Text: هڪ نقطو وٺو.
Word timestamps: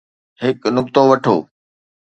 هڪ 0.41 0.59
نقطو 0.75 1.01
وٺو. 1.09 1.35